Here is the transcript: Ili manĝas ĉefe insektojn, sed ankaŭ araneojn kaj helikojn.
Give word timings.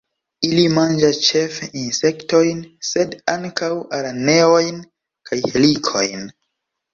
Ili 0.45 0.61
manĝas 0.75 1.19
ĉefe 1.25 1.67
insektojn, 1.81 2.63
sed 2.93 3.13
ankaŭ 3.35 3.69
araneojn 3.99 4.81
kaj 5.31 5.41
helikojn. 5.53 6.27